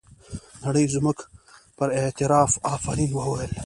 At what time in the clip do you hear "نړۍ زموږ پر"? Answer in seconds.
0.65-1.89